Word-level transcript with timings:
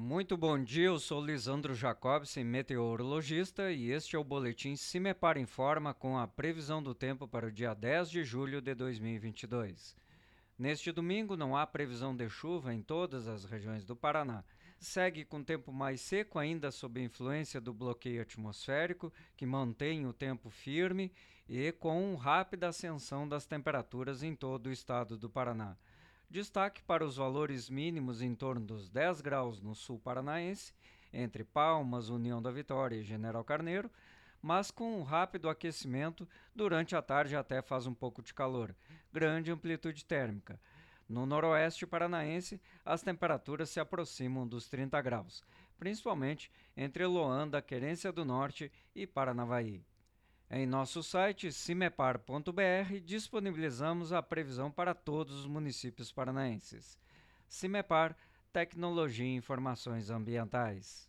Muito 0.00 0.36
bom 0.36 0.62
dia, 0.62 0.84
eu 0.84 0.98
sou 1.00 1.20
Lisandro 1.20 1.74
Jacobsen, 1.74 2.44
meteorologista, 2.44 3.72
e 3.72 3.90
este 3.90 4.14
é 4.14 4.18
o 4.18 4.22
boletim 4.22 4.76
Cimepar 4.76 5.36
Informa 5.36 5.92
com 5.92 6.16
a 6.16 6.24
previsão 6.24 6.80
do 6.80 6.94
tempo 6.94 7.26
para 7.26 7.48
o 7.48 7.50
dia 7.50 7.74
10 7.74 8.08
de 8.08 8.22
julho 8.22 8.60
de 8.60 8.76
2022. 8.76 9.96
Neste 10.56 10.92
domingo 10.92 11.36
não 11.36 11.56
há 11.56 11.66
previsão 11.66 12.14
de 12.14 12.28
chuva 12.28 12.72
em 12.72 12.80
todas 12.80 13.26
as 13.26 13.44
regiões 13.44 13.84
do 13.84 13.96
Paraná. 13.96 14.44
Segue 14.78 15.24
com 15.24 15.42
tempo 15.42 15.72
mais 15.72 16.00
seco, 16.00 16.38
ainda 16.38 16.70
sob 16.70 17.02
influência 17.02 17.60
do 17.60 17.74
bloqueio 17.74 18.22
atmosférico, 18.22 19.12
que 19.36 19.44
mantém 19.44 20.06
o 20.06 20.12
tempo 20.12 20.48
firme 20.48 21.10
e 21.48 21.72
com 21.72 22.14
rápida 22.14 22.68
ascensão 22.68 23.28
das 23.28 23.46
temperaturas 23.46 24.22
em 24.22 24.36
todo 24.36 24.68
o 24.68 24.72
estado 24.72 25.18
do 25.18 25.28
Paraná. 25.28 25.76
Destaque 26.30 26.82
para 26.82 27.06
os 27.06 27.16
valores 27.16 27.70
mínimos 27.70 28.20
em 28.20 28.34
torno 28.34 28.60
dos 28.60 28.90
10 28.90 29.22
graus 29.22 29.62
no 29.62 29.74
sul 29.74 29.98
paranaense, 29.98 30.74
entre 31.10 31.42
Palmas, 31.42 32.10
União 32.10 32.42
da 32.42 32.50
Vitória 32.50 32.96
e 32.96 33.02
General 33.02 33.42
Carneiro, 33.42 33.90
mas 34.42 34.70
com 34.70 34.98
um 34.98 35.02
rápido 35.02 35.48
aquecimento 35.48 36.28
durante 36.54 36.94
a 36.94 37.00
tarde 37.00 37.34
até 37.34 37.62
faz 37.62 37.86
um 37.86 37.94
pouco 37.94 38.22
de 38.22 38.34
calor, 38.34 38.76
grande 39.10 39.50
amplitude 39.50 40.04
térmica. 40.04 40.60
No 41.08 41.24
noroeste 41.24 41.86
paranaense, 41.86 42.60
as 42.84 43.00
temperaturas 43.00 43.70
se 43.70 43.80
aproximam 43.80 44.46
dos 44.46 44.68
30 44.68 45.00
graus, 45.00 45.42
principalmente 45.78 46.52
entre 46.76 47.06
Loanda, 47.06 47.62
Querência 47.62 48.12
do 48.12 48.26
Norte 48.26 48.70
e 48.94 49.06
Paranavaí. 49.06 49.82
Em 50.50 50.66
nosso 50.66 51.02
site 51.02 51.52
cimepar.br 51.52 53.00
disponibilizamos 53.04 54.14
a 54.14 54.22
previsão 54.22 54.70
para 54.70 54.94
todos 54.94 55.40
os 55.40 55.46
municípios 55.46 56.10
paranaenses. 56.10 56.98
Cimepar 57.46 58.16
Tecnologia 58.50 59.26
e 59.26 59.36
Informações 59.36 60.08
Ambientais. 60.08 61.07